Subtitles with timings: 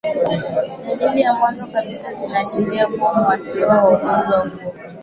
[0.99, 4.69] dalili za mwanzo kabisa zinaashiria kuwa muathirika wa ugonjwa huo